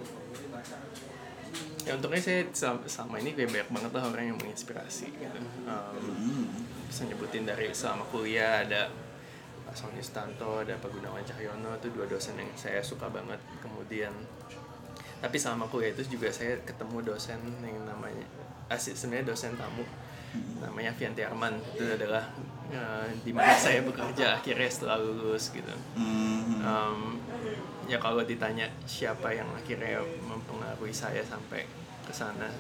[1.88, 2.44] ya untungnya saya
[2.84, 5.40] selama ini kayak banyak banget lah orang yang menginspirasi gitu.
[5.64, 6.52] Um,
[6.88, 8.92] bisa nyebutin dari selama kuliah ada
[9.64, 14.12] Pak Sony Stanto ada Pak Gunawan Cahyono itu dua dosen yang saya suka banget kemudian.
[15.24, 18.28] Tapi selama kuliah itu juga saya ketemu dosen yang namanya
[18.68, 19.88] asli sebenarnya dosen tamu
[20.58, 22.24] namanya Vianti Arman itu adalah
[22.70, 25.74] uh, di mana saya bekerja akhirnya setelah lulus gitu.
[25.98, 27.22] Um,
[27.86, 31.64] ya kalau ditanya siapa yang akhirnya mempengaruhi saya sampai
[32.04, 32.52] ke sana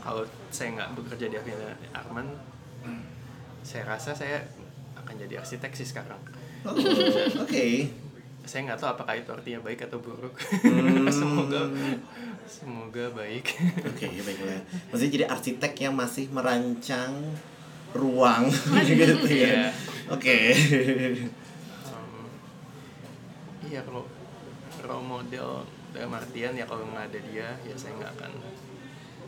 [0.00, 2.28] kalau saya nggak bekerja di Aviana Arman
[3.60, 4.44] saya rasa saya
[4.94, 6.20] akan jadi arsitek sih sekarang
[6.66, 6.74] Oh,
[7.40, 7.86] Oke.
[8.42, 10.34] saya nggak tahu apakah itu artinya baik atau buruk
[10.66, 11.06] Hmm.
[11.14, 11.62] semoga
[12.46, 13.44] semoga baik
[13.90, 14.62] Oke, baiklah.
[14.90, 17.12] Maksudnya jadi arsitek yang masih merancang
[17.92, 18.48] ruang
[18.88, 19.34] gitu ya.
[19.34, 19.64] Iya.
[20.10, 20.54] Oke.
[21.90, 22.26] Um,
[23.66, 24.06] iya kalau
[24.86, 28.32] role model dalam artian ya kalau nggak ada dia ya saya nggak akan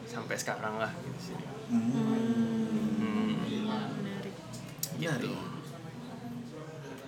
[0.04, 1.36] sampai sekarang lah gitu sih
[1.68, 4.32] Hmm, menarik
[4.96, 5.32] gitu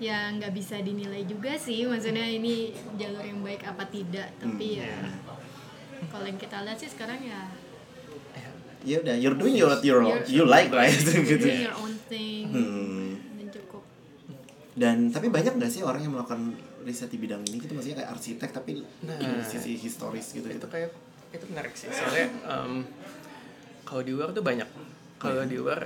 [0.01, 4.97] ya nggak bisa dinilai juga sih maksudnya ini jalur yang baik apa tidak tapi ya
[6.11, 7.43] kalau yang kita lihat sih sekarang ya
[8.81, 11.37] Ya udah, you're doing what you You're- you like right gitu.
[11.37, 13.13] doing your own thing Hmm.
[13.37, 13.83] dan cukup
[14.73, 18.11] Dan tapi banyak nggak sih orang yang melakukan riset di bidang ini gitu maksudnya kayak
[18.11, 19.21] arsitek tapi Nah.
[19.21, 20.65] di sisi historis gitu itu gitu.
[20.67, 20.97] kayak
[21.29, 22.81] itu menarik sih soalnya um,
[23.85, 24.65] kalau di luar tuh banyak
[25.15, 25.85] kalau di luar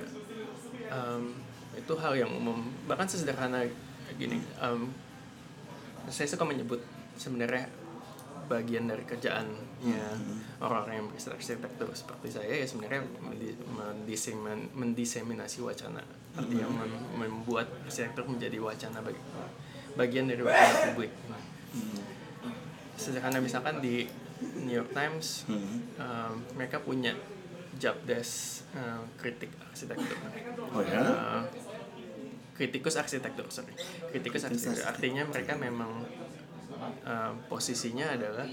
[0.87, 1.35] um,
[1.75, 3.67] itu hal yang umum bahkan sesederhana
[4.15, 4.87] gini um,
[6.07, 6.79] saya suka menyebut
[7.15, 7.67] sebenarnya
[8.45, 10.05] bagian dari kerjaannya
[10.61, 16.01] orang-orang yang beristirahat arsitektur seperti saya ya sebenarnya mendi- mendisemin- mendiseminasi wacana.
[16.35, 19.21] Artinya mem- membuat arsitektur menjadi wacana bagi,
[19.95, 21.13] bagian dari wacana publik.
[22.95, 24.07] Sederhana misalkan di
[24.63, 25.83] New York Times Hmm.
[25.99, 27.15] um, mereka punya
[27.79, 30.15] job desk uh, kritik arsitektur.
[30.75, 31.03] Oh ya?
[31.03, 31.43] Uh,
[32.55, 33.75] kritikus arsitektur sorry.
[34.15, 34.87] Kritikus arsitektur.
[34.87, 36.07] Artinya mereka memang
[37.05, 38.49] uh, posisinya adalah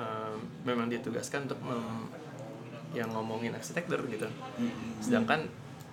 [0.00, 2.10] um, memang ditugaskan untuk mem-
[2.94, 4.26] yang ngomongin arsitektur gitu.
[5.02, 5.50] Sedangkan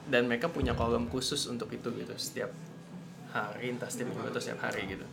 [0.09, 2.49] dan mereka punya kolom khusus untuk itu gitu setiap
[3.31, 5.05] hari entah setiap minggu atau setiap hari gitu.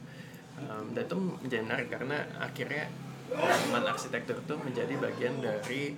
[0.59, 2.91] Um, dan itu menjadi menarik karena akhirnya
[3.29, 5.97] teman arsitektur itu menjadi bagian dari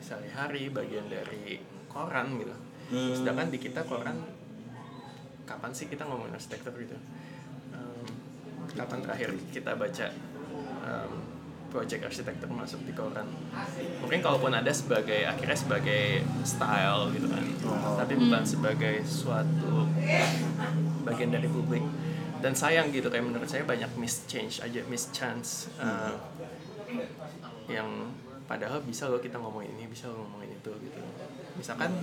[0.00, 2.54] sehari-hari bagian dari koran gitu.
[2.90, 3.14] Hmm.
[3.14, 4.18] sedangkan di kita koran
[5.46, 6.98] kapan sih kita ngomongin arsitektur gitu
[8.74, 10.06] kapan terakhir kita baca
[10.86, 11.12] um,
[11.70, 13.24] project arsitektur masuk di koran.
[14.02, 17.44] Mungkin kalaupun ada sebagai akhirnya sebagai style gitu kan.
[17.70, 17.94] Oh.
[17.94, 19.86] tapi bukan sebagai suatu
[21.06, 21.86] bagian dari publik.
[22.40, 26.16] Dan sayang gitu kayak menurut saya banyak miss change aja miss chance uh,
[27.70, 28.10] yang
[28.50, 31.00] padahal bisa loh kita ngomongin ini bisa loh ngomongin itu gitu.
[31.54, 31.94] Misalkan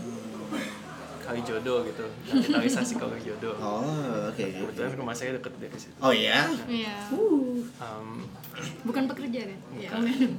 [1.27, 3.83] kali jodoh gitu kapitalisasi kali jodoh Oh,
[4.25, 4.39] oke.
[4.39, 6.47] kebetulan rumah saya deket dari situ Oh ya?
[6.63, 6.95] Iya.
[7.77, 8.23] Um,
[8.83, 9.89] bukan pekerja kan ya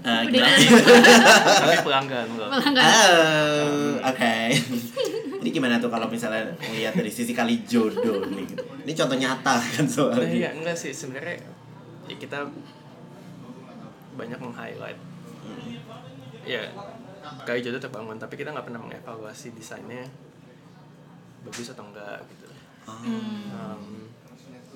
[0.02, 0.58] Ah, udah gimana?
[1.60, 4.36] tapi pelanggan loh pelanggan Oh, oke.
[5.38, 8.48] Ini gimana tuh kalau misalnya melihat dari sisi kali jodoh nih?
[8.82, 10.26] Ini contoh nyata kan Nah, soalnya.
[10.26, 11.36] iya enggak sih sebenarnya
[12.04, 12.42] ya kita
[14.14, 14.98] banyak meng-highlight
[16.42, 16.64] ya
[17.44, 20.08] kali jodoh terbangun tapi kita nggak pernah mengevaluasi desainnya
[21.46, 22.46] bagus atau enggak gitu.
[22.88, 24.08] Um,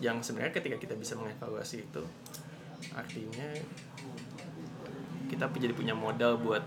[0.03, 2.03] yang sebenarnya ketika kita bisa mengevaluasi itu
[2.93, 3.49] artinya
[5.31, 6.61] kita jadi punya modal buat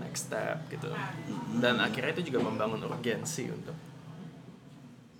[0.00, 0.88] next step gitu.
[1.60, 3.76] Dan akhirnya itu juga membangun urgensi untuk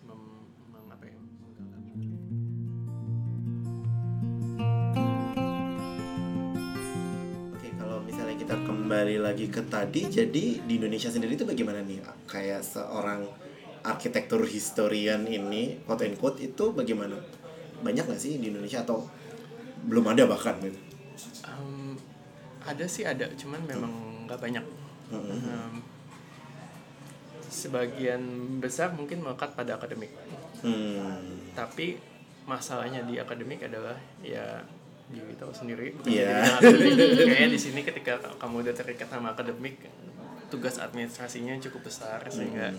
[0.08, 1.18] mem- mem- apa ya,
[7.52, 12.00] Oke, kalau misalnya kita kembali lagi ke tadi, jadi di Indonesia sendiri itu bagaimana nih?
[12.24, 13.28] Kayak seorang
[13.82, 17.18] arsitektur historian ini, quote and quote, itu bagaimana?
[17.82, 19.02] Banyak nggak sih di Indonesia atau
[19.84, 20.78] belum ada bahkan gitu?
[21.42, 21.98] Um,
[22.62, 23.92] ada sih ada, cuman memang
[24.26, 24.64] nggak banyak.
[25.10, 25.82] Um,
[27.52, 28.22] sebagian
[28.62, 30.08] besar mungkin melekat pada akademik,
[30.64, 31.52] Hmm.
[31.52, 31.98] tapi
[32.46, 34.62] masalahnya di akademik adalah ya
[35.12, 36.40] diri tahu sendiri bukan Iya.
[37.28, 39.76] kayaknya di sini ketika kamu udah terikat sama akademik
[40.48, 42.72] tugas administrasinya cukup besar sehingga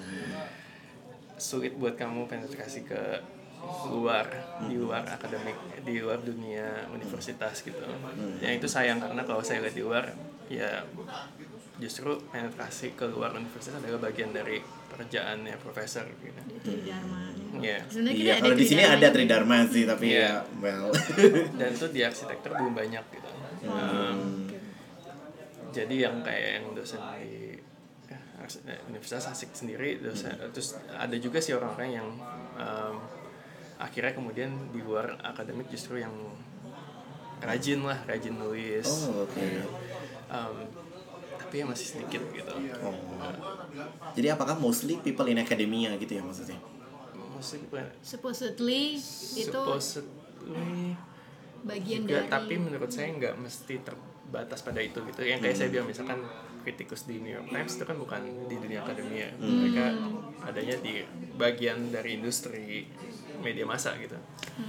[1.38, 3.02] sulit buat kamu penetrasi ke
[3.88, 4.28] luar
[4.68, 5.56] di luar akademik
[5.88, 7.80] di luar dunia universitas gitu
[8.44, 10.12] yang itu sayang karena kalau saya lihat di luar
[10.52, 10.84] ya
[11.80, 14.62] justru penetrasi ke luar universitas adalah bagian dari
[14.94, 17.34] pekerjaannya profesor gitu Tridharma.
[17.60, 17.82] Iya.
[17.90, 19.08] Sebenarnya kita Iya, kalau di sini ada.
[19.12, 20.22] Tridharma sih, tapi Iya.
[20.22, 20.90] ya well.
[21.60, 23.30] dan itu di arsitektur belum banyak gitu
[23.64, 24.44] Um,
[25.72, 27.43] jadi yang kayak yang dosen di
[28.92, 32.08] Universitas Asik sendiri dosen terus ada juga sih orang-orang yang
[32.60, 32.96] um,
[33.80, 36.14] akhirnya kemudian di luar akademik justru yang
[37.44, 39.44] rajin lah rajin nulis Oh, oke.
[40.32, 40.56] Um,
[41.36, 42.54] tapi ya masih sedikit gitu
[42.84, 42.96] Oh.
[44.14, 46.60] Jadi apakah mostly people in academia gitu ya maksudnya?
[47.44, 48.96] bukan Supposedly
[49.36, 50.96] itu supposedly
[51.64, 55.72] bagian juga dari tapi menurut saya nggak mesti terbatas pada itu gitu yang kayak saya
[55.72, 56.20] bilang misalkan
[56.64, 59.30] kritikus di New York Times itu kan bukan di dunia akademia.
[59.38, 59.86] Mereka
[60.48, 61.04] adanya di
[61.36, 62.88] bagian dari industri
[63.44, 64.16] media massa gitu.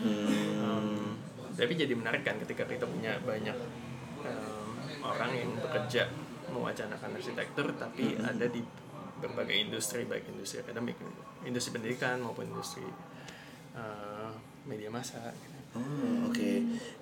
[0.03, 1.15] Um,
[1.55, 3.55] tapi jadi menarik kan ketika kita punya banyak
[4.27, 4.75] um,
[5.07, 6.11] orang yang bekerja
[6.51, 8.63] mewacanakan arsitektur tapi ada di
[9.23, 10.99] berbagai industri baik industri akademik
[11.47, 12.85] industri pendidikan maupun industri
[13.79, 14.31] uh,
[14.67, 15.55] media massa gitu.
[15.75, 16.51] Oh, oke.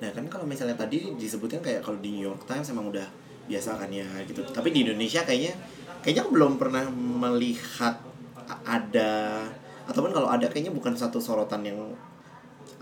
[0.01, 3.05] Nah, kan kalau misalnya tadi disebutkan kayak kalau di New York Times emang udah
[3.47, 4.43] biasa kan ya gitu.
[4.47, 5.55] Tapi di Indonesia kayaknya
[6.03, 7.95] kayaknya aku belum pernah melihat
[8.67, 9.47] ada
[9.87, 11.79] ataupun kalau ada kayaknya bukan satu sorotan yang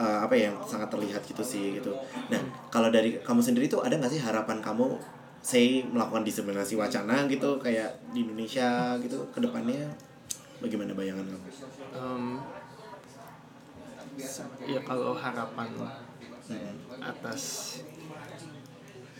[0.00, 1.92] eh, apa ya yang sangat terlihat gitu sih gitu.
[2.32, 2.40] Nah,
[2.72, 4.96] kalau dari kamu sendiri tuh ada nggak sih harapan kamu
[5.40, 9.88] say melakukan diseminasi wacana gitu kayak di Indonesia gitu ke depannya
[10.60, 11.48] bagaimana bayangan kamu?
[11.96, 12.24] Um,
[14.68, 15.68] ya kalau harapan
[17.00, 17.42] atas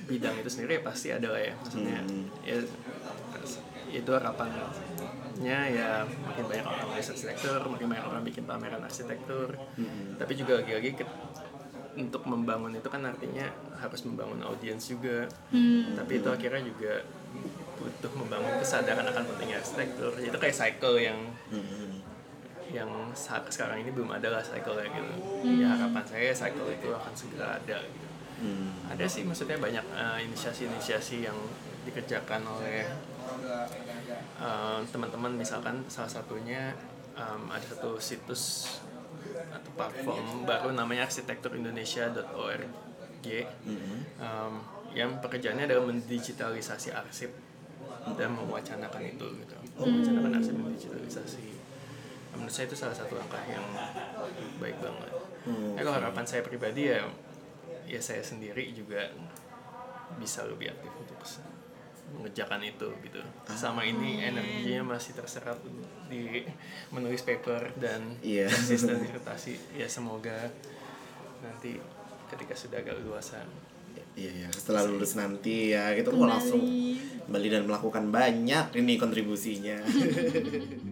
[0.04, 1.52] bidang itu sendiri ya pasti ada lah ya.
[1.56, 2.24] Maksudnya Hmm.
[2.40, 2.56] ya
[3.90, 4.62] itu harapannya
[5.72, 9.56] ya makin banyak orang riset arsitektur makin banyak orang bikin pameran arsitektur.
[10.14, 11.18] Tapi juga lagi-lagi ke-
[11.90, 15.26] untuk membangun itu kan artinya harus membangun audiens juga.
[15.96, 17.02] Tapi itu akhirnya juga
[17.76, 20.12] butuh membangun kesadaran akan pentingnya arsitektur.
[20.16, 21.18] Itu kayak cycle yang
[22.70, 25.10] yang saat sekarang ini belum ada lah cycle nya gitu
[25.58, 28.06] ya harapan saya cycle itu akan segera ada gitu
[28.40, 28.72] Hmm.
[28.88, 31.36] ada sih maksudnya banyak eh, inisiasi-inisiasi yang
[31.84, 32.88] dikerjakan oleh
[34.40, 35.36] eh, teman-teman.
[35.36, 36.72] Misalkan salah satunya
[37.12, 38.76] em, ada satu situs
[39.30, 42.74] atau platform baru namanya arsitekturindonesia.org
[43.24, 44.52] em,
[44.90, 47.30] yang pekerjaannya adalah mendigitalisasi arsip
[48.16, 49.56] dan mewacanakan itu gitu.
[49.76, 51.46] Mewacanakan arsip mendigitalisasi
[52.30, 53.66] menurut saya itu salah satu langkah yang
[54.62, 55.10] baik banget.
[55.44, 57.04] Hmm, Ya, kalau harapan saya pribadi ya
[57.90, 59.10] ya saya sendiri juga
[60.22, 61.18] bisa lebih aktif untuk
[62.10, 63.20] mengerjakan itu gitu.
[63.50, 65.58] Sama ini energinya masih terserap
[66.10, 66.46] di
[66.94, 69.58] menulis paper dan tesis dan disertasi.
[69.74, 70.50] Ya semoga
[71.42, 71.78] nanti
[72.30, 73.42] ketika sudah agak luasa
[74.18, 76.58] Iya ya, setelah lulus nanti ya gitu mau langsung
[77.30, 79.78] kembali dan melakukan banyak ini kontribusinya.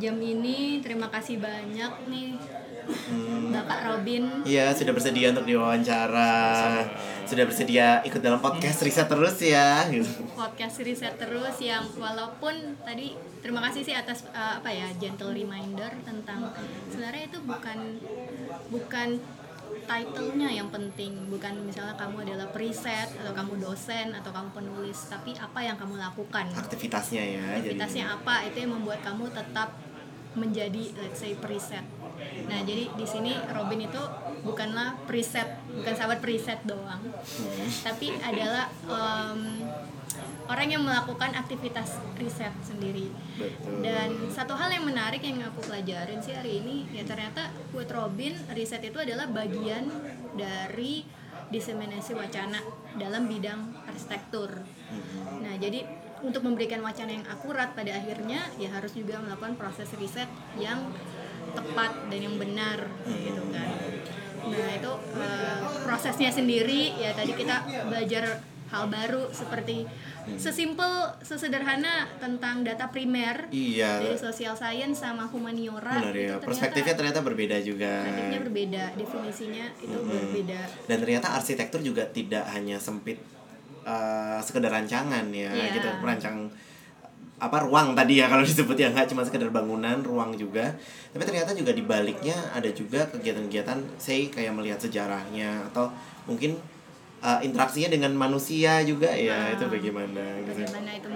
[0.00, 0.80] jam ini.
[0.80, 2.40] Terima kasih banyak nih
[3.52, 4.42] Bapak Robin.
[4.42, 6.86] Iya, sudah bersedia untuk diwawancara.
[7.28, 10.08] Sudah bersedia ikut dalam podcast riset terus ya gitu.
[10.34, 15.94] podcast riset terus yang walaupun tadi terima kasih sih atas uh, apa ya gentle reminder
[16.02, 16.50] tentang
[16.90, 17.78] sebenarnya itu bukan
[18.74, 19.08] bukan
[19.86, 21.14] title-nya yang penting.
[21.30, 24.98] Bukan misalnya kamu adalah periset atau kamu dosen atau kamu penulis.
[25.06, 26.46] Tapi apa yang kamu lakukan?
[26.50, 27.42] Aktivitasnya ya.
[27.58, 28.46] aktivitasnya apa?
[28.50, 29.70] Itu yang membuat kamu tetap
[30.34, 31.82] menjadi let's say preset.
[32.46, 34.02] Nah, jadi di sini Robin itu
[34.44, 37.00] bukanlah preset, bukan sahabat preset doang.
[37.82, 39.66] Tapi adalah em,
[40.50, 43.10] orang yang melakukan aktivitas riset sendiri.
[43.38, 43.86] Betul.
[43.86, 48.34] Dan satu hal yang menarik yang aku pelajarin sih hari ini ya ternyata buat Robin
[48.54, 49.86] riset itu adalah bagian
[50.34, 51.06] dari
[51.50, 52.62] diseminasi wacana
[52.94, 54.62] dalam bidang arsitektur.
[55.42, 55.82] Nah, jadi
[56.20, 60.92] untuk memberikan wacana yang akurat pada akhirnya ya harus juga melakukan proses riset yang
[61.50, 63.68] tepat dan yang benar gitu kan.
[64.40, 67.56] Nah, itu eh, prosesnya sendiri ya tadi kita
[67.86, 68.40] belajar
[68.70, 69.82] hal baru seperti
[70.38, 73.98] sesimpel sesederhana tentang data primer Iya.
[73.98, 76.38] dari social science sama humaniora Benar ya.
[76.38, 77.90] ternyata Perspektifnya ternyata berbeda juga.
[77.98, 80.60] perspektifnya berbeda, definisinya itu berbeda.
[80.86, 83.18] Dan ternyata arsitektur juga tidak hanya sempit
[83.82, 85.74] eh, sekedar rancangan ya Iya.
[85.74, 86.48] gitu, merancang
[87.38, 90.76] apa ruang tadi ya kalau disebut ya nggak cuma sekedar bangunan ruang juga
[91.10, 95.88] tapi ternyata juga di baliknya ada juga kegiatan-kegiatan say kayak melihat sejarahnya atau
[96.28, 96.60] mungkin
[97.18, 99.56] uh, interaksinya dengan manusia juga ya Ah.
[99.56, 101.08] itu bagaimana gitu bagaimana itu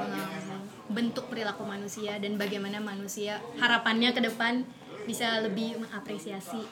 [0.89, 4.65] bentuk perilaku manusia dan bagaimana manusia harapannya ke depan
[5.05, 6.65] bisa lebih mengapresiasi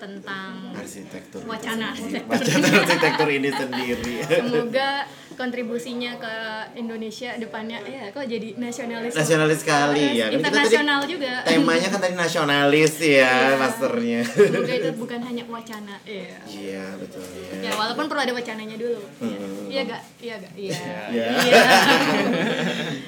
[0.00, 1.44] tentang arsitektur.
[1.44, 2.32] Wacana arsitektur.
[2.32, 4.14] wacana arsitektur ini sendiri.
[4.24, 5.04] Semoga
[5.36, 6.34] kontribusinya ke
[6.76, 9.12] Indonesia depannya ya kok jadi nasionalis?
[9.12, 10.32] Nasionalis sekali ya.
[10.32, 11.44] Kan internasional juga.
[11.44, 13.60] temanya kan tadi nasionalis ya Iya.
[13.60, 14.20] masternya.
[14.24, 16.40] Semoga itu bukan hanya wacana iya.
[16.48, 19.00] Iya betul ya ya walaupun perlu ada wacananya dulu.
[19.20, 19.38] Iya.
[19.38, 19.64] Hmm.
[19.68, 20.02] iya gak?
[20.20, 20.52] Iya gak?
[20.56, 20.76] Iya.
[21.12, 21.24] Ya.
[21.44, 21.60] iya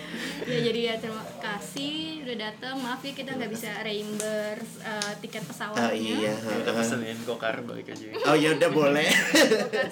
[0.46, 5.42] ya jadi ya terima kasih udah datang maaf ya kita nggak bisa reimburse uh, tiket
[5.44, 5.90] pesawatnya.
[5.90, 6.32] Oh iya.
[6.32, 9.10] Ya udah pesenin gokar balik aja oh ya udah boleh.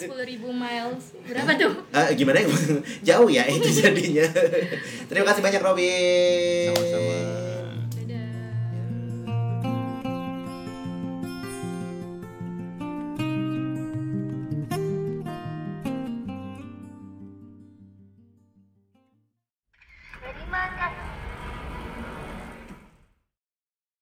[0.00, 1.14] Sepuluh ribu miles.
[1.26, 1.74] Berapa tuh?
[1.90, 2.48] Ah, gimana ya?
[3.14, 4.26] jauh ya itu jadinya.
[5.10, 6.70] Terima kasih banyak Robin.
[6.74, 7.39] Sama-sama.